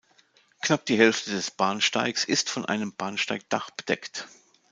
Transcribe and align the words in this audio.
Knapp 0.63 0.87
die 0.87 0.97
Hälfte 0.97 1.29
des 1.29 1.51
Bahnsteigs 1.51 2.25
ist 2.25 2.49
von 2.49 2.65
einem 2.65 2.91
Bahnsteigdach 2.91 3.69
bedeckt. 3.69 4.27